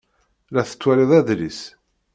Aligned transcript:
La 0.53 0.61
tettwalid 0.69 1.11
adlis? 1.19 1.59